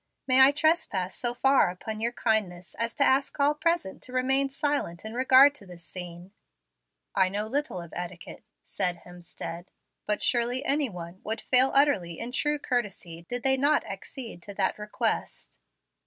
May 0.25 0.41
I 0.41 0.49
trespass 0.51 1.15
so 1.15 1.35
far 1.35 1.69
upon 1.69 2.01
your 2.01 2.11
kindness 2.11 2.73
as 2.79 2.95
to 2.95 3.03
ask 3.03 3.39
all 3.39 3.53
present 3.53 4.01
to 4.01 4.11
remain 4.11 4.49
silent 4.49 5.05
in 5.05 5.13
regard 5.13 5.53
to 5.53 5.67
this 5.67 5.83
scene." 5.83 6.31
"I 7.13 7.29
know 7.29 7.45
little 7.45 7.79
of 7.79 7.93
etiquette," 7.95 8.43
said 8.63 9.01
Hemstead, 9.05 9.67
"but 10.07 10.23
surely 10.23 10.65
any 10.65 10.89
one 10.89 11.21
would 11.23 11.39
fail 11.41 11.69
utterly 11.75 12.17
in 12.19 12.31
true 12.31 12.57
courtesy, 12.57 13.27
did 13.29 13.43
they 13.43 13.57
not 13.57 13.85
accede 13.85 14.41
to 14.41 14.55
that 14.55 14.79
request." 14.79 15.59